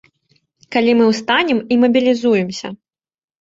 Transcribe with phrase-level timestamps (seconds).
[0.75, 2.67] Калі мы ўстанем і мабілізуемся.